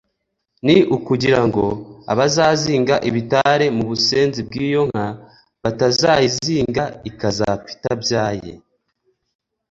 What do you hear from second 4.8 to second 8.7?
nka batazayizinga ikazpfa itabyaye